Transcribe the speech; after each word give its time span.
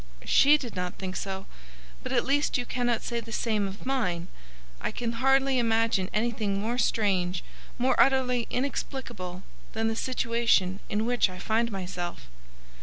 "She 0.25 0.57
did 0.57 0.75
not 0.75 0.95
think 0.95 1.15
so. 1.15 1.45
But 2.01 2.11
at 2.11 2.25
least 2.25 2.57
you 2.57 2.65
cannot 2.65 3.03
say 3.03 3.19
the 3.19 3.31
same 3.31 3.67
of 3.67 3.85
mine. 3.85 4.29
I 4.81 4.89
can 4.89 5.11
hardly 5.21 5.59
imagine 5.59 6.09
anything 6.11 6.59
more 6.59 6.79
strange, 6.79 7.43
more 7.77 7.93
utterly 8.01 8.47
inexplicable, 8.49 9.43
than 9.73 9.89
the 9.89 9.95
situation 9.95 10.79
in 10.89 11.05
which 11.05 11.29
I 11.29 11.37
find 11.37 11.71
myself." 11.71 12.25